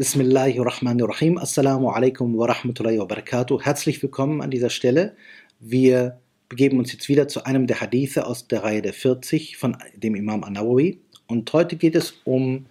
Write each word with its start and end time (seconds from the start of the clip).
Bismillahirrahmanirrahim. 0.00 1.36
Assalamu 1.36 1.90
alaikum 1.90 2.34
wa 2.38 2.46
rahmatullahi 2.46 2.98
wa 2.98 3.04
barakatuh. 3.04 3.60
Herzlich 3.60 4.02
willkommen 4.02 4.40
an 4.40 4.50
dieser 4.50 4.70
Stelle. 4.70 5.14
Wir 5.58 6.18
begeben 6.48 6.78
uns 6.78 6.90
jetzt 6.90 7.10
wieder 7.10 7.28
zu 7.28 7.44
einem 7.44 7.66
der 7.66 7.82
Hadithe 7.82 8.26
aus 8.26 8.48
der 8.48 8.64
Reihe 8.64 8.80
der 8.80 8.94
40 8.94 9.58
von 9.58 9.76
dem 9.94 10.14
Imam 10.14 10.42
An-Nawawi. 10.42 11.02
Und 11.26 11.52
heute 11.52 11.76
geht 11.76 11.94
es 11.94 12.14
um 12.24 12.64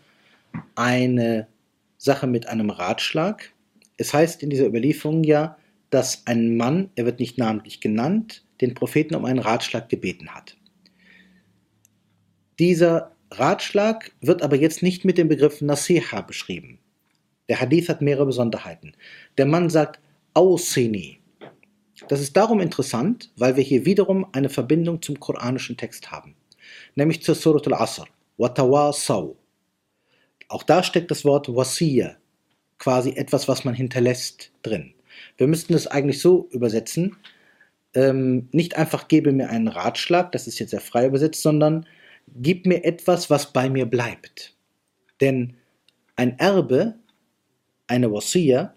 eine 0.74 1.48
Sache 2.00 2.26
mit 2.26 2.48
einem 2.48 2.72
Ratschlag. 2.72 3.54
Es 3.98 4.12
heißt 4.12 4.42
in 4.42 4.50
dieser 4.50 4.66
Überlieferung 4.66 5.24
ja, 5.24 5.56
dass 5.92 6.26
ein 6.26 6.58
Mann, 6.58 6.90
er 6.96 7.06
wird 7.06 7.20
nicht 7.20 7.38
namentlich 7.38 7.80
genannt, 7.80 8.44
den 8.60 8.74
Propheten 8.74 9.14
um 9.14 9.26
einen 9.26 9.38
Ratschlag 9.38 9.88
gebeten 9.88 10.30
hat. 10.30 10.58
Dieser 12.60 13.16
Ratschlag 13.32 14.12
wird 14.20 14.42
aber 14.42 14.58
jetzt 14.58 14.84
nicht 14.84 15.06
mit 15.06 15.18
dem 15.18 15.30
Begriff 15.30 15.62
Nasiha 15.62 16.22
beschrieben. 16.22 16.80
Der 17.48 17.62
Hadith 17.62 17.88
hat 17.88 18.02
mehrere 18.02 18.26
Besonderheiten. 18.26 18.94
Der 19.38 19.46
Mann 19.46 19.70
sagt 19.70 20.02
Ausini. 20.34 21.20
Das 22.10 22.20
ist 22.20 22.36
darum 22.36 22.60
interessant, 22.60 23.32
weil 23.38 23.56
wir 23.56 23.64
hier 23.64 23.86
wiederum 23.86 24.28
eine 24.34 24.50
Verbindung 24.50 25.02
zum 25.02 25.20
koranischen 25.20 25.78
Text 25.78 26.12
haben, 26.12 26.36
nämlich 26.96 27.24
zur 27.24 27.36
Surat 27.36 27.66
al-Asr. 27.68 28.06
Watawasaw. 28.38 29.36
Auch 30.50 30.64
da 30.64 30.84
steckt 30.84 31.12
das 31.12 31.24
Wort 31.26 31.54
Wasiya, 31.54 32.18
quasi 32.78 33.12
etwas, 33.12 33.48
was 33.48 33.64
man 33.64 33.74
hinterlässt, 33.74 34.52
drin. 34.64 34.94
Wir 35.38 35.48
müssten 35.48 35.74
es 35.74 35.88
eigentlich 35.88 36.22
so 36.22 36.48
übersetzen, 36.52 37.18
ähm, 37.94 38.50
nicht 38.52 38.78
einfach 38.78 39.08
gebe 39.08 39.32
mir 39.32 39.50
einen 39.50 39.68
Ratschlag, 39.68 40.32
das 40.32 40.48
ist 40.48 40.60
jetzt 40.60 40.72
sehr 40.72 40.82
frei 40.82 41.08
übersetzt, 41.08 41.42
sondern 41.42 41.86
gib 42.36 42.66
mir 42.66 42.84
etwas, 42.84 43.30
was 43.30 43.52
bei 43.52 43.70
mir 43.70 43.86
bleibt. 43.86 44.56
Denn 45.22 45.56
ein 46.16 46.38
Erbe 46.40 46.96
eine 47.88 48.12
Wasiya 48.12 48.74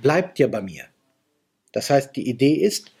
bleibt 0.00 0.38
ja 0.38 0.48
bei 0.48 0.62
mir. 0.62 0.84
Das 1.72 1.90
heißt, 1.90 2.16
die 2.16 2.28
Idee 2.28 2.54
ist, 2.54 2.92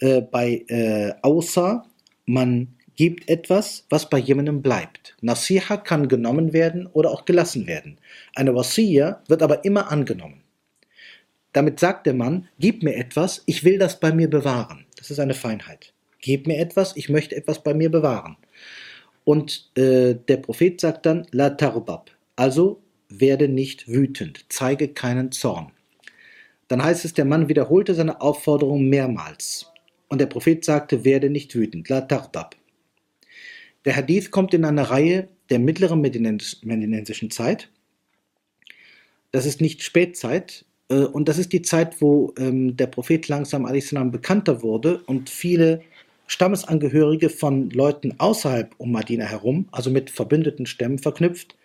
äh, 0.00 0.20
bei 0.20 0.64
äh, 0.68 1.14
Außer, 1.22 1.86
man 2.26 2.74
gibt 2.96 3.28
etwas, 3.28 3.86
was 3.88 4.10
bei 4.10 4.18
jemandem 4.18 4.60
bleibt. 4.60 5.16
Nasiha 5.22 5.76
kann 5.78 6.08
genommen 6.08 6.52
werden 6.52 6.86
oder 6.86 7.10
auch 7.10 7.24
gelassen 7.24 7.66
werden. 7.66 7.98
Eine 8.34 8.54
Wasiya 8.54 9.22
wird 9.28 9.42
aber 9.42 9.64
immer 9.64 9.90
angenommen. 9.90 10.42
Damit 11.52 11.80
sagt 11.80 12.06
der 12.06 12.14
Mann, 12.14 12.48
gib 12.58 12.82
mir 12.82 12.96
etwas, 12.96 13.42
ich 13.46 13.64
will 13.64 13.78
das 13.78 14.00
bei 14.00 14.12
mir 14.12 14.28
bewahren. 14.28 14.86
Das 14.96 15.10
ist 15.10 15.18
eine 15.18 15.34
Feinheit. 15.34 15.92
Gib 16.20 16.46
mir 16.46 16.58
etwas, 16.58 16.96
ich 16.96 17.08
möchte 17.08 17.36
etwas 17.36 17.62
bei 17.62 17.74
mir 17.74 17.90
bewahren. 17.90 18.36
Und 19.24 19.70
äh, 19.76 20.14
der 20.14 20.38
Prophet 20.38 20.80
sagt 20.80 21.06
dann, 21.06 21.26
la 21.30 21.50
tarbab. 21.50 22.10
Also 22.36 22.82
werde 23.08 23.48
nicht 23.48 23.88
wütend, 23.88 24.46
zeige 24.48 24.88
keinen 24.88 25.32
Zorn. 25.32 25.72
Dann 26.68 26.82
heißt 26.82 27.04
es, 27.04 27.12
der 27.12 27.24
Mann 27.24 27.48
wiederholte 27.48 27.94
seine 27.94 28.20
Aufforderung 28.20 28.88
mehrmals. 28.88 29.70
Und 30.08 30.20
der 30.20 30.26
Prophet 30.26 30.64
sagte, 30.64 31.04
werde 31.04 31.30
nicht 31.30 31.54
wütend, 31.54 31.88
la 31.88 32.00
tardab. 32.00 32.56
Der 33.84 33.96
Hadith 33.96 34.30
kommt 34.30 34.54
in 34.54 34.64
einer 34.64 34.84
Reihe 34.84 35.28
der 35.50 35.58
mittleren 35.58 36.00
medinensischen 36.00 37.30
Zeit. 37.30 37.68
Das 39.32 39.46
ist 39.46 39.60
nicht 39.60 39.82
Spätzeit, 39.82 40.64
äh, 40.92 41.04
und 41.04 41.28
das 41.28 41.38
ist 41.38 41.52
die 41.52 41.62
Zeit, 41.62 42.00
wo 42.00 42.34
ähm, 42.38 42.76
der 42.76 42.86
Prophet 42.86 43.26
langsam 43.28 43.64
bekannter 44.10 44.62
wurde 44.62 45.02
und 45.06 45.30
viele 45.30 45.82
Stammesangehörige 46.26 47.28
von 47.30 47.70
Leuten 47.70 48.14
außerhalb 48.18 48.74
um 48.78 48.92
Madina 48.92 49.24
herum, 49.24 49.68
also 49.72 49.90
mit 49.90 50.10
verbündeten 50.10 50.66
Stämmen 50.66 50.98
verknüpft, 50.98 51.56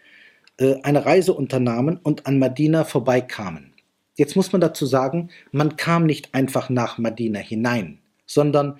äh, 0.57 0.75
eine 0.83 1.05
Reise 1.05 1.33
unternahmen 1.33 1.97
und 1.97 2.25
an 2.25 2.39
Madina 2.39 2.83
vorbeikamen. 2.83 3.73
Jetzt 4.15 4.35
muss 4.35 4.51
man 4.51 4.61
dazu 4.61 4.85
sagen, 4.85 5.29
man 5.51 5.75
kam 5.75 6.05
nicht 6.05 6.33
einfach 6.33 6.69
nach 6.69 6.97
Madina 6.97 7.39
hinein, 7.39 7.99
sondern 8.25 8.79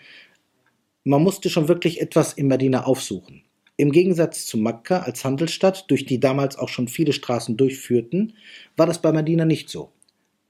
man 1.04 1.22
musste 1.24 1.50
schon 1.50 1.68
wirklich 1.68 2.02
etwas 2.02 2.34
in 2.34 2.48
Madina 2.48 2.84
aufsuchen. 2.84 3.44
Im 3.78 3.92
Gegensatz 3.92 4.48
zu 4.48 4.58
Mekka 4.58 5.02
als 5.02 5.24
Handelsstadt, 5.24 5.86
durch 5.90 6.06
die 6.06 6.20
damals 6.20 6.58
auch 6.58 6.70
schon 6.70 6.88
viele 6.88 7.14
Straßen 7.14 7.56
durchführten, 7.56 8.34
war 8.76 8.88
das 8.88 9.02
bei 9.02 9.12
Madina 9.12 9.46
nicht 9.46 9.70
so. 9.70 9.92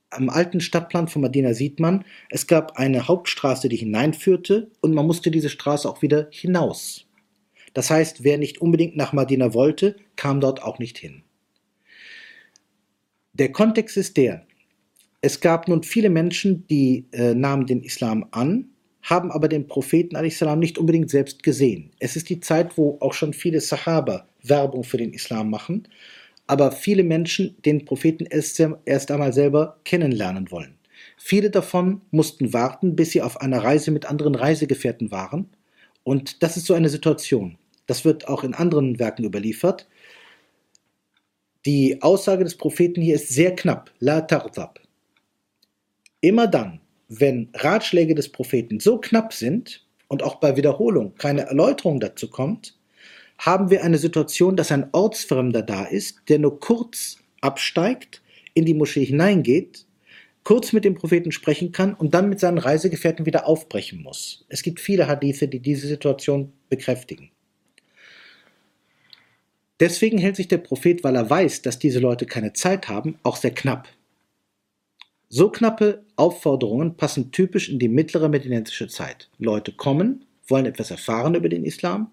Am 0.10 0.30
alten 0.30 0.62
Stadtplan 0.62 1.08
von 1.08 1.22
Madina 1.22 1.54
sieht 1.54 1.80
man, 1.80 2.06
es 2.30 2.48
gab 2.48 2.78
eine 2.78 3.08
Hauptstraße, 3.08 3.68
die 3.68 3.76
hineinführte 3.76 4.72
und 4.80 4.94
man 4.94 5.06
musste 5.06 5.32
diese 5.32 5.50
Straße 5.50 5.90
auch 5.90 6.02
wieder 6.02 6.28
hinaus. 6.32 7.06
Das 7.74 7.90
heißt, 7.90 8.24
wer 8.24 8.38
nicht 8.38 8.62
unbedingt 8.62 8.96
nach 8.96 9.14
Madina 9.14 9.54
wollte, 9.54 9.98
kam 10.16 10.40
dort 10.40 10.64
auch 10.64 10.80
nicht 10.80 10.98
hin. 10.98 11.24
Der 13.34 13.52
Kontext 13.52 13.98
ist 13.98 14.18
der, 14.18 14.48
es 15.22 15.42
gab 15.42 15.68
nun 15.68 15.84
viele 15.84 16.10
Menschen, 16.10 16.66
die 16.68 17.06
äh, 17.12 17.34
nahmen 17.34 17.66
den 17.66 17.84
Islam 17.84 18.28
an, 18.32 18.70
haben 19.02 19.32
aber 19.32 19.48
den 19.48 19.68
Propheten 19.68 20.18
salam 20.30 20.60
nicht 20.60 20.78
unbedingt 20.78 21.10
selbst 21.10 21.44
gesehen. 21.44 21.92
Es 22.00 22.16
ist 22.16 22.30
die 22.30 22.40
Zeit, 22.40 22.78
wo 22.78 22.98
auch 23.00 23.14
schon 23.14 23.34
viele 23.34 23.62
Sahaba 23.62 24.28
Werbung 24.44 24.84
für 24.84 24.98
den 24.98 25.14
Islam 25.14 25.50
machen, 25.50 25.88
aber 26.48 26.72
viele 26.72 27.04
Menschen 27.04 27.56
den 27.64 27.86
Propheten 27.86 28.26
erst, 28.26 29.12
einmal 29.12 29.34
selber 29.34 29.80
kennenlernen 29.84 30.50
wollen. 30.50 30.78
Viele 31.18 31.50
davon 31.52 32.02
mussten 32.12 32.54
warten, 32.54 32.96
bis 32.96 33.12
sie 33.12 33.22
auf 33.22 33.42
einer 33.42 33.64
Reise 33.64 33.92
mit 33.92 34.06
anderen 34.06 34.36
Reisegefährten 34.36 35.12
waren. 35.12 35.50
Und 36.04 36.42
das 36.42 36.58
ist 36.58 36.66
so 36.66 36.74
eine 36.74 36.90
Situation. 36.90 37.58
Das 37.86 38.06
wird 38.06 38.28
auch 38.28 38.44
in 38.44 38.54
anderen 38.54 38.98
Werken 38.98 39.26
überliefert. 39.26 39.88
Die 41.66 42.02
Aussage 42.02 42.44
des 42.44 42.56
Propheten 42.56 43.02
hier 43.02 43.16
ist 43.16 43.30
sehr 43.30 43.56
knapp. 43.56 43.92
La 44.00 44.22
tardab. 44.22 44.80
Immer 46.22 46.48
dann, 46.48 46.80
wenn 47.10 47.50
Ratschläge 47.54 48.16
des 48.16 48.32
Propheten 48.32 48.80
so 48.80 49.00
knapp 49.00 49.34
sind 49.34 49.86
und 50.08 50.24
auch 50.24 50.36
bei 50.36 50.56
Wiederholung 50.56 51.16
keine 51.16 51.42
Erläuterung 51.42 52.00
dazu 52.00 52.30
kommt, 52.30 52.78
haben 53.38 53.70
wir 53.70 53.84
eine 53.84 53.98
Situation, 53.98 54.56
dass 54.56 54.72
ein 54.72 54.90
Ortsfremder 54.92 55.62
da 55.62 55.86
ist, 55.86 56.22
der 56.30 56.40
nur 56.40 56.60
kurz 56.60 57.18
absteigt, 57.42 58.22
in 58.54 58.66
die 58.66 58.74
Moschee 58.74 59.06
hineingeht, 59.06 59.86
kurz 60.44 60.74
mit 60.74 60.86
dem 60.86 60.96
Propheten 60.96 61.32
sprechen 61.32 61.72
kann 61.72 61.94
und 61.94 62.14
dann 62.14 62.30
mit 62.30 62.40
seinen 62.40 62.58
Reisegefährten 62.58 63.26
wieder 63.26 63.48
aufbrechen 63.48 64.02
muss. 64.02 64.46
Es 64.50 64.64
gibt 64.64 64.80
viele 64.80 65.08
Hadithe, 65.08 65.48
die 65.48 65.60
diese 65.60 65.88
Situation 65.88 66.54
bekräftigen. 66.70 67.32
Deswegen 69.80 70.18
hält 70.18 70.36
sich 70.36 70.48
der 70.48 70.58
Prophet, 70.58 71.04
weil 71.04 71.16
er 71.16 71.30
weiß, 71.30 71.62
dass 71.62 71.78
diese 71.78 72.00
Leute 72.00 72.26
keine 72.26 72.54
Zeit 72.54 72.88
haben, 72.88 73.20
auch 73.22 73.36
sehr 73.36 73.52
knapp. 73.52 73.88
So 75.30 75.50
knappe 75.50 76.06
Aufforderungen 76.16 76.98
passen 76.98 77.32
typisch 77.32 77.70
in 77.70 77.78
die 77.78 77.90
mittlere 77.90 78.30
medinensische 78.30 78.88
Zeit. 78.88 79.30
Leute 79.38 79.74
kommen, 79.74 80.26
wollen 80.48 80.66
etwas 80.66 80.90
erfahren 80.90 81.36
über 81.36 81.50
den 81.50 81.66
Islam 81.66 82.10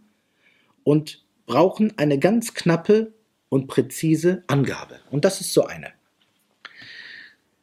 und 0.85 1.25
brauchen 1.47 1.93
eine 1.99 2.19
ganz 2.19 2.55
knappe 2.55 3.13
und 3.49 3.67
präzise 3.67 4.45
Angabe. 4.47 5.01
Und 5.11 5.25
das 5.25 5.41
ist 5.41 5.53
so 5.53 5.65
eine. 5.65 5.89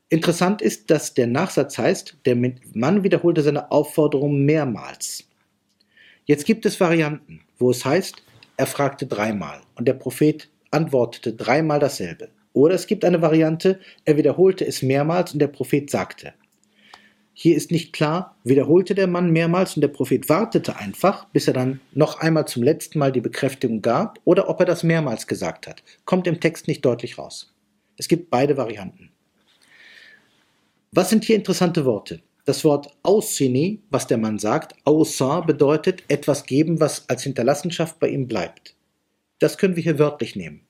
Interessant 0.09 0.61
ist, 0.61 0.91
dass 0.91 1.13
der 1.13 1.27
Nachsatz 1.27 1.77
heißt, 1.77 2.17
der 2.25 2.35
Mann 2.35 3.03
wiederholte 3.03 3.41
seine 3.41 3.71
Aufforderung 3.71 4.43
mehrmals. 4.43 5.23
Jetzt 6.25 6.45
gibt 6.45 6.65
es 6.65 6.79
Varianten, 6.79 7.41
wo 7.57 7.71
es 7.71 7.85
heißt, 7.85 8.21
er 8.57 8.67
fragte 8.67 9.07
dreimal 9.07 9.61
und 9.75 9.88
der 9.88 9.93
Prophet 9.93 10.49
antwortete 10.69 11.33
dreimal 11.33 11.79
dasselbe. 11.79 12.29
Oder 12.53 12.75
es 12.75 12.88
gibt 12.88 13.05
eine 13.05 13.21
Variante, 13.21 13.79
er 14.03 14.17
wiederholte 14.17 14.65
es 14.65 14.81
mehrmals 14.81 15.33
und 15.33 15.39
der 15.39 15.47
Prophet 15.47 15.89
sagte. 15.89 16.33
Hier 17.44 17.57
ist 17.57 17.72
nicht 17.72 17.91
klar, 17.91 18.38
wiederholte 18.44 18.94
der 18.94 19.07
Mann 19.07 19.31
mehrmals 19.31 19.75
und 19.75 19.81
der 19.81 19.88
Prophet 19.88 20.29
wartete 20.29 20.75
einfach, 20.75 21.25
bis 21.29 21.47
er 21.47 21.56
dann 21.56 21.81
noch 21.91 22.19
einmal 22.19 22.47
zum 22.47 22.62
letzten 22.62 23.00
Mal 23.00 23.12
die 23.12 23.19
Bekräftigung 23.19 23.81
gab, 23.81 24.19
oder 24.25 24.48
ob 24.48 24.60
er 24.60 24.68
das 24.68 24.83
mehrmals 24.83 25.25
gesagt 25.25 25.65
hat. 25.65 25.81
Kommt 26.06 26.27
im 26.27 26.39
Text 26.39 26.68
nicht 26.68 26.86
deutlich 26.86 27.18
raus. 27.18 27.51
Es 27.98 28.07
gibt 28.07 28.30
beide 28.30 28.57
Varianten. 28.57 29.10
Was 30.92 31.10
sind 31.10 31.24
hier 31.24 31.36
interessante 31.36 31.83
Worte? 31.83 32.21
Das 32.45 32.63
Wort 32.63 32.95
Aussini, 33.01 33.81
was 33.89 34.06
der 34.06 34.19
Mann 34.19 34.38
sagt, 34.38 34.75
aussa 34.83 35.39
bedeutet 35.39 36.04
etwas 36.10 36.45
geben, 36.45 36.80
was 36.80 37.10
als 37.10 37.24
Hinterlassenschaft 37.24 38.00
bei 38.00 38.10
ihm 38.10 38.27
bleibt. 38.27 38.75
Das 39.39 39.57
können 39.57 39.75
wir 39.75 39.81
hier 39.81 39.98
wörtlich 39.98 40.36
nehmen. 40.36 40.62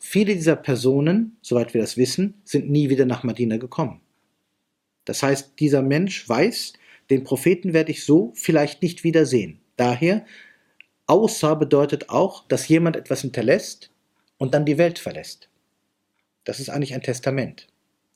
Viele 0.00 0.34
dieser 0.34 0.56
Personen, 0.56 1.36
soweit 1.42 1.74
wir 1.74 1.80
das 1.80 1.96
wissen, 1.96 2.34
sind 2.42 2.68
nie 2.68 2.90
wieder 2.90 3.06
nach 3.06 3.22
Medina 3.22 3.56
gekommen. 3.56 4.00
Das 5.08 5.22
heißt, 5.22 5.58
dieser 5.58 5.80
Mensch 5.80 6.28
weiß, 6.28 6.74
den 7.08 7.24
Propheten 7.24 7.72
werde 7.72 7.92
ich 7.92 8.04
so 8.04 8.34
vielleicht 8.34 8.82
nicht 8.82 9.04
wiedersehen. 9.04 9.58
Daher, 9.76 10.26
außer 11.06 11.56
bedeutet 11.56 12.10
auch, 12.10 12.46
dass 12.46 12.68
jemand 12.68 12.94
etwas 12.94 13.22
hinterlässt 13.22 13.90
und 14.36 14.52
dann 14.52 14.66
die 14.66 14.76
Welt 14.76 14.98
verlässt. 14.98 15.48
Das 16.44 16.60
ist 16.60 16.68
eigentlich 16.68 16.92
ein 16.92 17.02
Testament. 17.02 17.68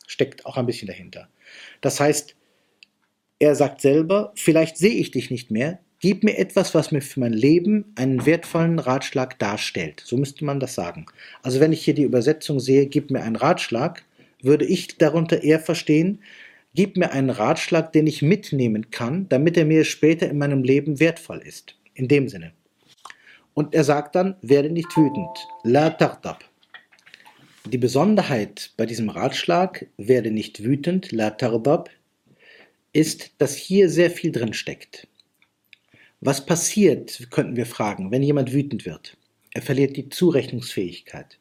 Steckt 0.06 0.44
auch 0.44 0.58
ein 0.58 0.66
bisschen 0.66 0.86
dahinter. 0.86 1.30
Das 1.80 1.98
heißt, 1.98 2.36
er 3.38 3.54
sagt 3.54 3.80
selber, 3.80 4.34
vielleicht 4.34 4.76
sehe 4.76 4.92
ich 4.92 5.10
dich 5.12 5.30
nicht 5.30 5.50
mehr, 5.50 5.78
gib 5.98 6.24
mir 6.24 6.36
etwas, 6.36 6.74
was 6.74 6.92
mir 6.92 7.00
für 7.00 7.20
mein 7.20 7.32
Leben 7.32 7.90
einen 7.94 8.26
wertvollen 8.26 8.78
Ratschlag 8.78 9.38
darstellt. 9.38 10.02
So 10.04 10.18
müsste 10.18 10.44
man 10.44 10.60
das 10.60 10.74
sagen. 10.74 11.06
Also 11.42 11.58
wenn 11.58 11.72
ich 11.72 11.82
hier 11.82 11.94
die 11.94 12.02
Übersetzung 12.02 12.60
sehe, 12.60 12.84
gib 12.84 13.10
mir 13.10 13.22
einen 13.22 13.36
Ratschlag, 13.36 14.04
würde 14.42 14.66
ich 14.66 14.98
darunter 14.98 15.42
eher 15.42 15.58
verstehen, 15.58 16.18
gib 16.74 16.96
mir 16.96 17.12
einen 17.12 17.30
Ratschlag, 17.30 17.92
den 17.92 18.06
ich 18.06 18.22
mitnehmen 18.22 18.90
kann, 18.90 19.28
damit 19.28 19.56
er 19.56 19.64
mir 19.64 19.84
später 19.84 20.28
in 20.28 20.38
meinem 20.38 20.62
Leben 20.62 21.00
wertvoll 21.00 21.38
ist. 21.38 21.76
In 21.94 22.08
dem 22.08 22.28
Sinne. 22.28 22.52
Und 23.54 23.74
er 23.74 23.84
sagt 23.84 24.14
dann, 24.14 24.36
werde 24.40 24.70
nicht 24.70 24.96
wütend. 24.96 25.46
La 25.62 25.90
tardab. 25.90 26.44
Die 27.66 27.78
Besonderheit 27.78 28.72
bei 28.76 28.86
diesem 28.86 29.08
Ratschlag, 29.08 29.86
werde 29.96 30.30
nicht 30.30 30.64
wütend, 30.64 31.12
la 31.12 31.30
tardab, 31.30 31.90
ist, 32.92 33.32
dass 33.38 33.54
hier 33.54 33.88
sehr 33.88 34.10
viel 34.10 34.32
drin 34.32 34.54
steckt. 34.54 35.06
Was 36.20 36.46
passiert, 36.46 37.28
könnten 37.30 37.56
wir 37.56 37.66
fragen, 37.66 38.10
wenn 38.10 38.22
jemand 38.22 38.52
wütend 38.52 38.86
wird? 38.86 39.16
Er 39.54 39.62
verliert 39.62 39.96
die 39.96 40.08
Zurechnungsfähigkeit. 40.08 41.38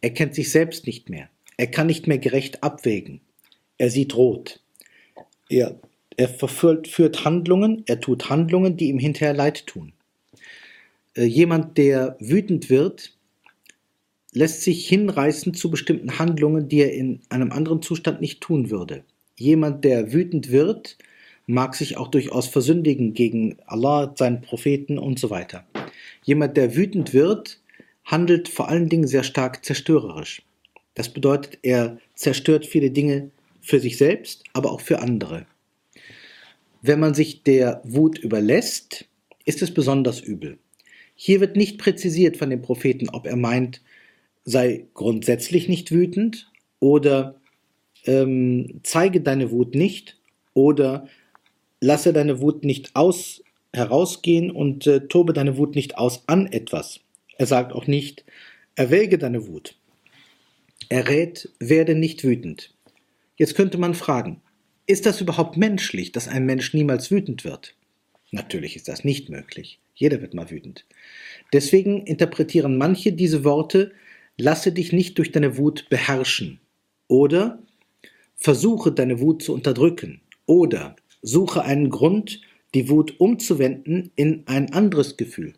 Er 0.00 0.10
kennt 0.10 0.34
sich 0.34 0.50
selbst 0.50 0.86
nicht 0.86 1.08
mehr. 1.08 1.28
Er 1.56 1.68
kann 1.68 1.86
nicht 1.86 2.06
mehr 2.06 2.18
gerecht 2.18 2.62
abwägen. 2.62 3.20
Er 3.78 3.90
sieht 3.90 4.14
rot. 4.14 4.60
Er, 5.48 5.78
er 6.16 6.28
verführt, 6.28 6.88
führt 6.88 7.24
Handlungen, 7.24 7.82
er 7.86 8.00
tut 8.00 8.30
Handlungen, 8.30 8.76
die 8.76 8.88
ihm 8.88 8.98
hinterher 8.98 9.34
leid 9.34 9.66
tun. 9.66 9.92
Äh, 11.14 11.24
jemand, 11.24 11.78
der 11.78 12.16
wütend 12.20 12.70
wird, 12.70 13.16
lässt 14.32 14.62
sich 14.62 14.86
hinreißen 14.88 15.54
zu 15.54 15.70
bestimmten 15.70 16.18
Handlungen, 16.18 16.68
die 16.68 16.80
er 16.80 16.92
in 16.92 17.20
einem 17.30 17.52
anderen 17.52 17.80
Zustand 17.80 18.20
nicht 18.20 18.40
tun 18.40 18.70
würde. 18.70 19.04
Jemand, 19.38 19.84
der 19.84 20.12
wütend 20.12 20.50
wird, 20.50 20.98
mag 21.46 21.74
sich 21.74 21.96
auch 21.96 22.08
durchaus 22.08 22.46
versündigen 22.46 23.14
gegen 23.14 23.56
Allah, 23.66 24.14
seinen 24.16 24.42
Propheten 24.42 24.98
und 24.98 25.18
so 25.18 25.30
weiter. 25.30 25.66
Jemand, 26.24 26.56
der 26.56 26.76
wütend 26.76 27.14
wird, 27.14 27.60
handelt 28.04 28.48
vor 28.48 28.68
allen 28.68 28.88
Dingen 28.88 29.06
sehr 29.06 29.22
stark 29.22 29.64
zerstörerisch. 29.64 30.42
Das 30.94 31.08
bedeutet, 31.08 31.58
er 31.62 31.98
zerstört 32.14 32.66
viele 32.66 32.90
Dinge 32.90 33.30
für 33.66 33.80
sich 33.80 33.96
selbst, 33.96 34.44
aber 34.52 34.70
auch 34.70 34.80
für 34.80 35.00
andere. 35.00 35.46
Wenn 36.82 37.00
man 37.00 37.14
sich 37.14 37.42
der 37.42 37.80
Wut 37.84 38.16
überlässt, 38.18 39.06
ist 39.44 39.60
es 39.60 39.74
besonders 39.74 40.20
übel. 40.20 40.58
Hier 41.16 41.40
wird 41.40 41.56
nicht 41.56 41.78
präzisiert 41.78 42.36
von 42.36 42.48
dem 42.48 42.62
Propheten, 42.62 43.08
ob 43.08 43.26
er 43.26 43.36
meint, 43.36 43.82
sei 44.44 44.86
grundsätzlich 44.94 45.68
nicht 45.68 45.90
wütend 45.90 46.50
oder 46.78 47.40
ähm, 48.04 48.80
zeige 48.84 49.20
deine 49.20 49.50
Wut 49.50 49.74
nicht 49.74 50.16
oder 50.54 51.08
lasse 51.80 52.12
deine 52.12 52.40
Wut 52.40 52.64
nicht 52.64 52.94
aus 52.94 53.42
herausgehen 53.72 54.52
und 54.52 54.86
äh, 54.86 55.08
tobe 55.08 55.32
deine 55.32 55.56
Wut 55.58 55.74
nicht 55.74 55.98
aus 55.98 56.22
an 56.28 56.46
etwas. 56.46 57.00
Er 57.36 57.46
sagt 57.46 57.72
auch 57.72 57.88
nicht, 57.88 58.24
erwäge 58.76 59.18
deine 59.18 59.48
Wut. 59.48 59.74
Er 60.88 61.08
rät, 61.08 61.50
werde 61.58 61.96
nicht 61.96 62.22
wütend. 62.22 62.75
Jetzt 63.36 63.54
könnte 63.54 63.78
man 63.78 63.94
fragen, 63.94 64.40
ist 64.86 65.04
das 65.04 65.20
überhaupt 65.20 65.56
menschlich, 65.56 66.12
dass 66.12 66.28
ein 66.28 66.46
Mensch 66.46 66.72
niemals 66.72 67.10
wütend 67.10 67.44
wird? 67.44 67.74
Natürlich 68.30 68.76
ist 68.76 68.88
das 68.88 69.04
nicht 69.04 69.28
möglich. 69.28 69.80
Jeder 69.94 70.20
wird 70.20 70.34
mal 70.34 70.50
wütend. 70.50 70.86
Deswegen 71.52 72.06
interpretieren 72.06 72.76
manche 72.78 73.12
diese 73.12 73.44
Worte, 73.44 73.92
lasse 74.36 74.72
dich 74.72 74.92
nicht 74.92 75.18
durch 75.18 75.32
deine 75.32 75.56
Wut 75.56 75.88
beherrschen 75.88 76.60
oder 77.08 77.62
versuche 78.34 78.92
deine 78.92 79.20
Wut 79.20 79.42
zu 79.42 79.54
unterdrücken 79.54 80.20
oder 80.44 80.96
suche 81.22 81.62
einen 81.62 81.90
Grund, 81.90 82.40
die 82.74 82.88
Wut 82.88 83.18
umzuwenden 83.18 84.10
in 84.16 84.42
ein 84.46 84.72
anderes 84.72 85.16
Gefühl. 85.16 85.54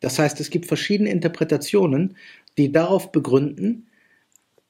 Das 0.00 0.18
heißt, 0.18 0.38
es 0.40 0.50
gibt 0.50 0.66
verschiedene 0.66 1.10
Interpretationen, 1.10 2.16
die 2.56 2.70
darauf 2.70 3.10
begründen, 3.10 3.86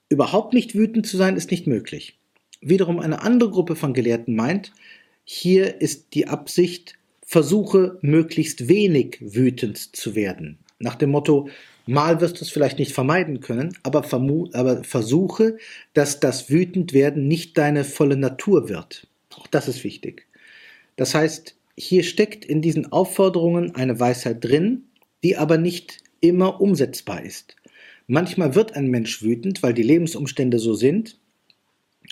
überhaupt 0.08 0.54
nicht 0.54 0.75
wütend 0.75 1.06
zu 1.06 1.16
sein, 1.16 1.37
ist 1.37 1.50
nicht 1.50 1.66
möglich. 1.66 2.18
Wiederum 2.60 2.99
eine 2.99 3.22
andere 3.22 3.50
Gruppe 3.50 3.76
von 3.76 3.94
Gelehrten 3.94 4.34
meint, 4.34 4.72
hier 5.25 5.81
ist 5.81 6.14
die 6.14 6.26
Absicht, 6.26 6.99
versuche 7.25 7.99
möglichst 8.00 8.69
wenig 8.69 9.19
wütend 9.20 9.76
zu 9.94 10.14
werden. 10.14 10.58
Nach 10.78 10.94
dem 10.94 11.10
Motto, 11.10 11.49
mal 11.87 12.20
wirst 12.20 12.40
du 12.40 12.44
es 12.44 12.50
vielleicht 12.50 12.78
nicht 12.78 12.93
vermeiden 12.93 13.40
können, 13.40 13.76
aber, 13.82 14.05
aber 14.55 14.84
versuche, 14.84 15.58
dass 15.93 16.20
das 16.20 16.49
Wütendwerden 16.49 17.28
nicht 17.28 17.58
deine 17.58 17.84
volle 17.84 18.16
Natur 18.16 18.69
wird. 18.69 19.06
Auch 19.37 19.46
das 19.46 19.69
ist 19.69 19.84
wichtig. 19.84 20.26
Das 20.96 21.14
heißt, 21.14 21.56
hier 21.76 22.02
steckt 22.02 22.44
in 22.44 22.62
diesen 22.62 22.90
Aufforderungen 22.90 23.75
eine 23.75 24.00
Weisheit 24.00 24.43
drin, 24.43 24.84
die 25.22 25.37
aber 25.37 25.58
nicht 25.58 25.99
immer 26.20 26.61
umsetzbar 26.61 27.22
ist. 27.22 27.56
Manchmal 28.06 28.54
wird 28.54 28.75
ein 28.75 28.88
Mensch 28.88 29.22
wütend, 29.22 29.62
weil 29.62 29.75
die 29.75 29.82
Lebensumstände 29.82 30.58
so 30.58 30.75
sind. 30.75 31.19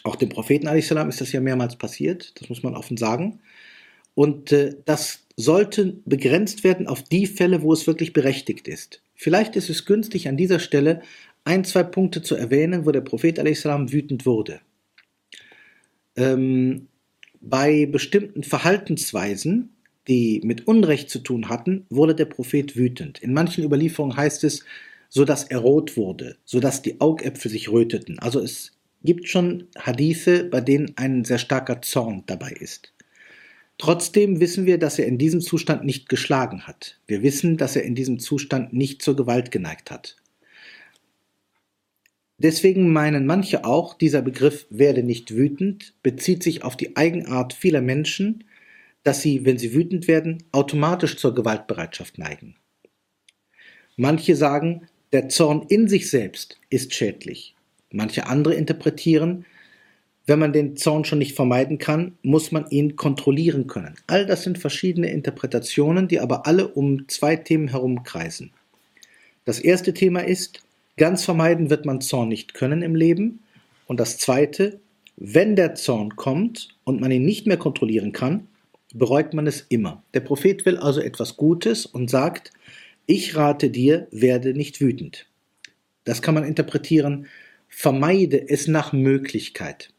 Auch 0.06 0.14
dem 0.14 0.29
Propheten 0.29 0.69
ist 0.69 1.20
das 1.20 1.32
ja 1.32 1.41
mehrmals 1.41 1.75
passiert, 1.75 2.41
das 2.41 2.49
muss 2.49 2.62
man 2.62 2.76
offen 2.76 2.97
sagen. 2.97 3.41
Und 4.14 4.53
äh, 4.53 4.76
das 4.85 5.26
sollte 5.37 5.97
begrenzt 6.05 6.62
werden 6.62 6.87
auf 6.87 7.03
die 7.03 7.26
Fälle, 7.26 7.61
wo 7.62 7.73
es 7.73 7.88
wirklich 7.88 8.12
berechtigt 8.12 8.69
ist. 8.69 9.03
Vielleicht 9.17 9.56
ist 9.56 9.69
es 9.69 9.85
günstig, 9.85 10.29
an 10.29 10.37
dieser 10.37 10.61
Stelle 10.61 11.03
ein, 11.44 11.64
zwei 11.64 11.82
Punkte 11.82 12.23
zu 12.23 12.37
erwähnen, 12.37 12.87
wo 12.87 12.93
der 12.93 13.00
Prophet 13.00 13.37
salam 13.56 13.93
wütend 13.93 14.26
wurde. 14.26 14.61
Ähm, 16.14 16.87
bei 17.41 17.87
bestimmten 17.87 18.44
Verhaltensweisen, 18.44 19.70
die 20.06 20.41
mit 20.44 20.69
Unrecht 20.69 21.11
zu 21.11 21.19
tun 21.19 21.49
hatten, 21.49 21.85
wurde 21.91 22.14
der 22.14 22.26
Prophet 22.26 22.76
wütend. 22.76 23.19
In 23.25 23.35
manchen 23.35 23.64
Überlieferungen 23.64 24.17
heißt 24.17 24.44
es, 24.44 24.64
so 25.09 25.25
dass 25.25 25.44
er 25.44 25.59
rot 25.59 25.97
wurde, 25.97 26.37
so 26.44 26.61
dass 26.61 26.82
die 26.82 27.00
Augäpfel 27.00 27.50
sich 27.50 27.70
röteten. 27.70 28.20
Also 28.20 28.41
es 28.41 28.75
gibt 29.06 29.29
schon 29.29 29.69
Hadithe, 29.79 30.44
bei 30.44 30.61
denen 30.61 30.93
ein 30.97 31.25
sehr 31.25 31.38
starker 31.38 31.81
Zorn 31.81 32.25
dabei 32.26 32.50
ist. 32.50 32.93
Trotzdem 33.79 34.41
wissen 34.41 34.67
wir, 34.67 34.79
dass 34.79 34.99
er 34.99 35.06
in 35.06 35.19
diesem 35.19 35.41
Zustand 35.41 35.85
nicht 35.85 36.08
geschlagen 36.08 36.67
hat. 36.67 36.99
Wir 37.06 37.23
wissen, 37.23 37.56
dass 37.56 37.76
er 37.76 37.85
in 37.85 37.94
diesem 37.94 38.19
Zustand 38.19 38.73
nicht 38.73 39.03
zur 39.03 39.17
Gewalt 39.17 39.50
geneigt 39.50 39.91
hat. 39.91 40.17
Deswegen 42.38 42.93
meinen 42.93 43.26
manche 43.26 43.64
auch, 43.64 43.94
dieser 43.94 44.20
Begriff 44.20 44.67
werde 44.69 45.03
nicht 45.03 45.35
wütend 45.35 45.94
bezieht 46.02 46.43
sich 46.43 46.64
auf 46.64 46.76
die 46.76 46.97
Eigenart 46.97 47.55
vieler 47.55 47.81
Menschen, 47.81 48.44
dass 49.05 49.23
sie, 49.23 49.47
wenn 49.47 49.56
sie 49.56 49.73
wütend 49.73 50.06
werden, 50.09 50.43
automatisch 50.52 51.17
zur 51.17 51.35
Gewaltbereitschaft 51.35 52.19
neigen. 52.19 52.56
Manche 53.97 54.37
sagen, 54.37 54.88
der 55.12 55.28
Zorn 55.28 55.64
in 55.69 55.88
sich 55.88 56.11
selbst 56.11 56.61
ist 56.69 56.92
schädlich. 56.92 57.55
Manche 57.97 58.26
andere 58.26 58.55
interpretieren, 58.55 59.47
wenn 60.26 60.38
man 60.38 60.53
den 60.53 60.76
Zorn 60.76 61.05
schon 61.05 61.19
nicht 61.19 61.35
vermeiden 61.35 61.79
kann, 61.79 62.19
muss 62.23 62.53
man 62.53 62.69
ihn 62.71 62.97
kontrollieren 62.97 63.69
können. 63.69 63.95
All 64.07 64.26
das 64.26 64.43
sind 64.43 64.59
verschiedene 64.59 65.11
Interpretationen, 65.11 66.09
die 66.09 66.21
aber 66.21 66.47
alle 66.47 66.69
um 66.69 67.09
zwei 67.09 67.37
Themen 67.37 67.69
herum 67.69 68.03
kreisen. 68.03 68.50
Das 69.45 69.61
erste 69.61 69.95
Thema 69.95 70.21
ist, 70.21 70.62
ganz 70.97 71.25
vermeiden 71.25 71.71
wird 71.71 71.87
man 71.87 72.00
Zorn 72.00 72.29
nicht 72.29 72.53
können 72.55 72.83
im 72.83 72.97
Leben. 72.97 73.41
Und 73.87 73.99
das 73.99 74.19
zweite, 74.19 74.81
wenn 75.17 75.57
der 75.57 75.75
Zorn 75.75 76.17
kommt 76.17 76.69
und 76.85 77.00
man 77.00 77.12
ihn 77.12 77.25
nicht 77.25 77.47
mehr 77.47 77.57
kontrollieren 77.57 78.12
kann, 78.12 78.49
bereut 78.95 79.33
man 79.33 79.47
es 79.47 79.65
immer. 79.69 80.03
Der 80.12 80.21
Prophet 80.21 80.67
will 80.67 80.76
also 80.76 81.00
etwas 81.00 81.37
Gutes 81.37 81.87
und 81.87 82.11
sagt, 82.11 82.53
ich 83.07 83.37
rate 83.37 83.71
dir, 83.71 84.07
werde 84.11 84.53
nicht 84.53 84.81
wütend. 84.81 85.26
Das 86.05 86.21
kann 86.21 86.35
man 86.35 86.45
interpretieren, 86.45 87.26
vermeide 87.78 88.49
es 88.49 88.68
nach 88.68 88.95
Möglichkeit. 88.95 89.90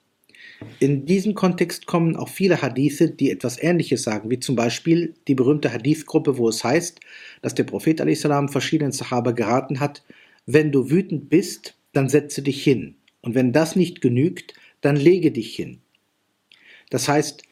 In 0.79 1.05
diesem 1.05 1.35
Kontext 1.35 1.85
kommen 1.85 2.15
auch 2.15 2.27
viele 2.27 2.63
Hadithe, 2.63 3.11
die 3.11 3.29
etwas 3.29 3.61
Ähnliches 3.61 4.01
sagen, 4.01 4.31
wie 4.31 4.39
zum 4.39 4.55
Beispiel 4.55 5.13
die 5.27 5.35
berühmte 5.35 5.71
Hadith-Gruppe, 5.71 6.39
wo 6.39 6.49
es 6.49 6.63
heißt, 6.63 6.99
dass 7.43 7.53
der 7.53 7.65
Prophet 7.65 8.01
a.s. 8.01 8.25
verschiedenen 8.51 8.93
Sahaba 8.93 9.29
geraten 9.29 9.79
hat, 9.79 10.03
wenn 10.47 10.71
du 10.71 10.89
wütend 10.89 11.29
bist, 11.29 11.75
dann 11.93 12.09
setze 12.09 12.41
dich 12.41 12.63
hin. 12.63 12.95
Und 13.21 13.35
wenn 13.35 13.53
das 13.53 13.75
nicht 13.75 14.01
genügt, 14.01 14.55
dann 14.81 14.95
lege 14.95 15.31
dich 15.31 15.55
hin. 15.55 15.77
Das 16.89 17.07
heißt, 17.07 17.43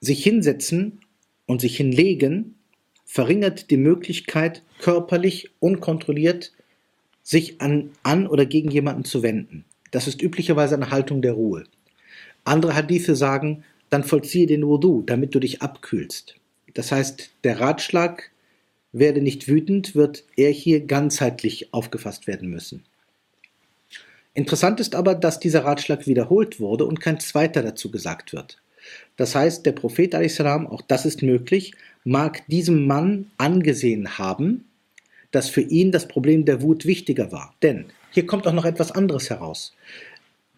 sich 0.00 0.22
hinsetzen 0.22 1.00
und 1.44 1.60
sich 1.60 1.76
hinlegen 1.76 2.54
verringert 3.04 3.72
die 3.72 3.78
Möglichkeit, 3.78 4.62
körperlich 4.78 5.50
unkontrolliert 5.58 6.52
sich 7.28 7.60
an, 7.60 7.90
an 8.04 8.26
oder 8.26 8.46
gegen 8.46 8.70
jemanden 8.70 9.04
zu 9.04 9.22
wenden. 9.22 9.66
Das 9.90 10.08
ist 10.08 10.22
üblicherweise 10.22 10.76
eine 10.76 10.90
Haltung 10.90 11.20
der 11.20 11.34
Ruhe. 11.34 11.64
Andere 12.44 12.74
Hadithe 12.74 13.14
sagen, 13.14 13.64
dann 13.90 14.02
vollziehe 14.02 14.46
den 14.46 14.66
Wudu, 14.66 15.02
damit 15.02 15.34
du 15.34 15.38
dich 15.38 15.60
abkühlst. 15.60 16.36
Das 16.72 16.90
heißt, 16.90 17.32
der 17.44 17.60
Ratschlag, 17.60 18.30
werde 18.92 19.20
nicht 19.20 19.46
wütend, 19.46 19.94
wird 19.94 20.24
eher 20.36 20.50
hier 20.50 20.80
ganzheitlich 20.80 21.74
aufgefasst 21.74 22.26
werden 22.26 22.48
müssen. 22.48 22.84
Interessant 24.32 24.80
ist 24.80 24.94
aber, 24.94 25.14
dass 25.14 25.38
dieser 25.38 25.66
Ratschlag 25.66 26.06
wiederholt 26.06 26.60
wurde 26.60 26.86
und 26.86 26.98
kein 26.98 27.20
zweiter 27.20 27.62
dazu 27.62 27.90
gesagt 27.90 28.32
wird. 28.32 28.62
Das 29.18 29.34
heißt, 29.34 29.66
der 29.66 29.72
Prophet 29.72 30.14
auch 30.14 30.80
das 30.80 31.04
ist 31.04 31.22
möglich, 31.22 31.74
mag 32.04 32.46
diesem 32.46 32.86
Mann 32.86 33.30
angesehen 33.36 34.16
haben, 34.16 34.64
dass 35.30 35.48
für 35.48 35.60
ihn 35.60 35.92
das 35.92 36.08
Problem 36.08 36.44
der 36.44 36.62
Wut 36.62 36.86
wichtiger 36.86 37.32
war. 37.32 37.54
Denn 37.62 37.86
hier 38.10 38.26
kommt 38.26 38.46
auch 38.46 38.52
noch 38.52 38.64
etwas 38.64 38.92
anderes 38.92 39.30
heraus. 39.30 39.74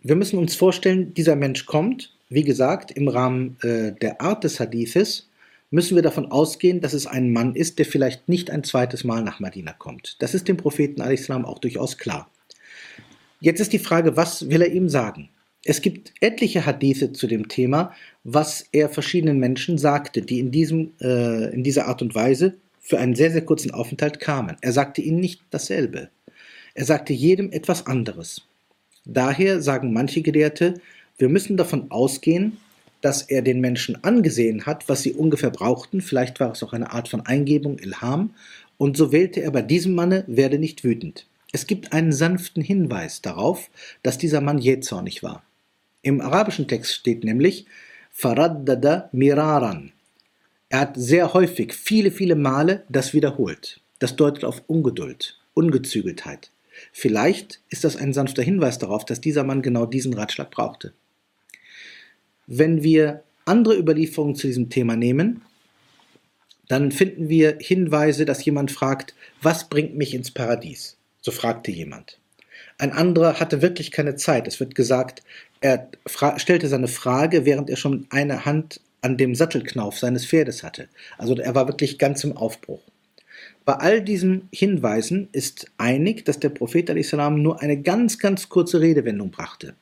Wir 0.02 0.16
müssen 0.16 0.38
uns 0.38 0.54
vorstellen, 0.56 1.12
dieser 1.14 1.36
Mensch 1.36 1.66
kommt, 1.66 2.16
wie 2.28 2.44
gesagt, 2.44 2.90
im 2.90 3.08
Rahmen 3.08 3.56
äh, 3.62 3.92
der 3.92 4.20
Art 4.20 4.44
des 4.44 4.60
Hadithes, 4.60 5.28
müssen 5.70 5.94
wir 5.94 6.02
davon 6.02 6.30
ausgehen, 6.30 6.80
dass 6.80 6.94
es 6.94 7.06
ein 7.06 7.32
Mann 7.32 7.54
ist, 7.54 7.78
der 7.78 7.86
vielleicht 7.86 8.28
nicht 8.28 8.50
ein 8.50 8.64
zweites 8.64 9.04
Mal 9.04 9.22
nach 9.22 9.40
Medina 9.40 9.72
kommt. 9.72 10.16
Das 10.18 10.34
ist 10.34 10.48
dem 10.48 10.56
Propheten 10.56 11.00
al-Islam 11.00 11.44
auch 11.44 11.58
durchaus 11.58 11.96
klar. 11.96 12.30
Jetzt 13.40 13.60
ist 13.60 13.72
die 13.72 13.78
Frage, 13.78 14.16
was 14.16 14.50
will 14.50 14.62
er 14.62 14.72
ihm 14.72 14.88
sagen? 14.88 15.28
Es 15.64 15.82
gibt 15.82 16.12
etliche 16.20 16.66
Hadithe 16.66 17.12
zu 17.12 17.26
dem 17.26 17.48
Thema, 17.48 17.92
was 18.24 18.66
er 18.72 18.88
verschiedenen 18.88 19.38
Menschen 19.38 19.78
sagte, 19.78 20.22
die 20.22 20.40
in, 20.40 20.50
diesem, 20.50 20.92
äh, 21.00 21.52
in 21.52 21.62
dieser 21.62 21.86
Art 21.86 22.02
und 22.02 22.14
Weise 22.14 22.56
für 22.80 22.98
einen 22.98 23.14
sehr, 23.14 23.30
sehr 23.30 23.44
kurzen 23.44 23.70
Aufenthalt 23.70 24.20
kamen. 24.20 24.56
Er 24.60 24.72
sagte 24.72 25.00
ihnen 25.00 25.20
nicht 25.20 25.42
dasselbe. 25.50 26.08
Er 26.74 26.84
sagte 26.84 27.12
jedem 27.12 27.52
etwas 27.52 27.86
anderes. 27.86 28.42
Daher 29.04 29.60
sagen 29.60 29.92
manche 29.92 30.22
Gelehrte, 30.22 30.80
wir 31.18 31.28
müssen 31.28 31.56
davon 31.56 31.90
ausgehen, 31.90 32.58
dass 33.00 33.22
er 33.22 33.42
den 33.42 33.60
Menschen 33.60 34.02
angesehen 34.04 34.66
hat, 34.66 34.88
was 34.88 35.02
sie 35.02 35.12
ungefähr 35.12 35.50
brauchten, 35.50 36.00
vielleicht 36.00 36.40
war 36.40 36.52
es 36.52 36.62
auch 36.62 36.72
eine 36.72 36.92
Art 36.92 37.08
von 37.08 37.24
Eingebung, 37.24 37.78
Ilham, 37.78 38.34
und 38.78 38.96
so 38.96 39.12
wählte 39.12 39.42
er 39.42 39.50
bei 39.50 39.62
diesem 39.62 39.94
Manne, 39.94 40.24
werde 40.26 40.58
nicht 40.58 40.84
wütend. 40.84 41.26
Es 41.52 41.66
gibt 41.66 41.92
einen 41.92 42.12
sanften 42.12 42.62
Hinweis 42.62 43.20
darauf, 43.22 43.68
dass 44.02 44.18
dieser 44.18 44.40
Mann 44.40 44.58
jähzornig 44.58 45.22
war. 45.22 45.42
Im 46.02 46.20
arabischen 46.20 46.68
Text 46.68 46.94
steht 46.94 47.24
nämlich 47.24 47.66
Faraddada 48.10 49.08
miraran. 49.12 49.92
Er 50.70 50.80
hat 50.80 50.94
sehr 50.96 51.34
häufig, 51.34 51.74
viele, 51.74 52.12
viele 52.12 52.36
Male 52.36 52.84
das 52.88 53.12
wiederholt. 53.12 53.80
Das 53.98 54.14
deutet 54.16 54.44
auf 54.44 54.62
Ungeduld, 54.68 55.38
Ungezügeltheit. 55.52 56.52
Vielleicht 56.92 57.60
ist 57.68 57.82
das 57.82 57.96
ein 57.96 58.12
sanfter 58.12 58.42
Hinweis 58.42 58.78
darauf, 58.78 59.04
dass 59.04 59.20
dieser 59.20 59.42
Mann 59.42 59.62
genau 59.62 59.84
diesen 59.84 60.14
Ratschlag 60.14 60.50
brauchte. 60.50 60.94
Wenn 62.46 62.84
wir 62.84 63.24
andere 63.44 63.76
Überlieferungen 63.76 64.36
zu 64.36 64.46
diesem 64.46 64.70
Thema 64.70 64.94
nehmen, 64.94 65.42
dann 66.68 66.92
finden 66.92 67.28
wir 67.28 67.58
Hinweise, 67.60 68.24
dass 68.24 68.44
jemand 68.44 68.70
fragt, 68.70 69.14
was 69.42 69.68
bringt 69.68 69.96
mich 69.96 70.14
ins 70.14 70.30
Paradies? 70.30 70.96
So 71.20 71.32
fragte 71.32 71.72
jemand. 71.72 72.18
Ein 72.78 72.92
anderer 72.92 73.40
hatte 73.40 73.60
wirklich 73.60 73.90
keine 73.90 74.14
Zeit. 74.14 74.46
Es 74.46 74.60
wird 74.60 74.76
gesagt, 74.76 75.24
er 75.60 75.90
stellte 76.36 76.68
seine 76.68 76.88
Frage, 76.88 77.44
während 77.44 77.68
er 77.70 77.76
schon 77.76 78.06
eine 78.10 78.44
Hand 78.44 78.80
an 79.02 79.16
dem 79.16 79.34
Sattelknauf 79.34 79.98
seines 79.98 80.26
Pferdes 80.26 80.62
hatte. 80.62 80.88
Also 81.18 81.34
er 81.36 81.54
war 81.54 81.68
wirklich 81.68 81.98
ganz 81.98 82.24
im 82.24 82.36
Aufbruch. 82.36 82.80
Bei 83.64 83.74
all 83.74 84.02
diesen 84.02 84.48
Hinweisen 84.52 85.28
ist 85.32 85.70
einig, 85.78 86.24
dass 86.24 86.40
der 86.40 86.48
Prophet 86.50 86.90
salam 87.04 87.42
nur 87.42 87.60
eine 87.60 87.80
ganz, 87.80 88.18
ganz 88.18 88.48
kurze 88.48 88.80
Redewendung 88.80 89.30
brachte. 89.30 89.74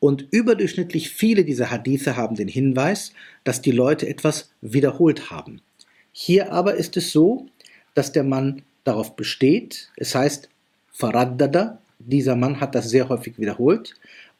Und 0.00 0.26
überdurchschnittlich 0.30 1.10
viele 1.10 1.44
dieser 1.44 1.70
Hadithe 1.70 2.16
haben 2.16 2.36
den 2.36 2.48
Hinweis, 2.48 3.12
dass 3.44 3.60
die 3.60 3.72
Leute 3.72 4.08
etwas 4.08 4.50
wiederholt 4.60 5.30
haben. 5.30 5.60
Hier 6.12 6.52
aber 6.52 6.74
ist 6.74 6.96
es 6.96 7.10
so, 7.10 7.46
dass 7.94 8.12
der 8.12 8.24
Mann 8.24 8.62
darauf 8.84 9.16
besteht, 9.16 9.90
es 9.96 10.14
heißt 10.14 10.48
Faraddada, 10.92 11.80
dieser 11.98 12.36
Mann 12.36 12.60
hat 12.60 12.74
das 12.74 12.90
sehr 12.90 13.08
häufig 13.08 13.38
wiederholt, 13.38 13.94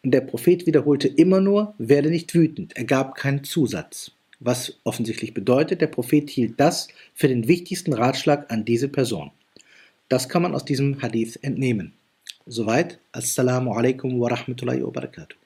und 0.09 0.13
der 0.13 0.23
Prophet 0.23 0.67
wiederholte 0.67 1.07
immer 1.07 1.43
nur, 1.43 1.75
werde 1.77 2.09
nicht 2.09 2.35
wütend, 2.35 2.75
er 2.79 2.85
gab 2.85 3.15
keinen 3.15 3.45
Zusatz. 3.45 4.13
Was 4.41 4.81
offensichtlich 4.85 5.35
bedeutet, 5.35 5.83
der 5.83 5.89
Prophet 5.89 6.31
hielt 6.31 6.59
das 6.59 6.89
für 7.13 7.29
den 7.29 7.47
wichtigsten 7.47 7.93
Ratschlag 7.93 8.51
an 8.51 8.65
diese 8.65 8.89
Person. 8.89 9.33
Das 10.09 10.31
kann 10.31 10.41
man 10.41 10.55
aus 10.55 10.65
diesem 10.65 11.03
Hadith 11.03 11.39
entnehmen. 11.43 11.93
Soweit. 12.47 12.99
Assalamu 13.13 13.75
alaikum 13.75 14.19
wa 14.19 14.29
rahmatullahi 14.29 14.83
wa 14.83 14.89
barakatuh. 14.89 15.38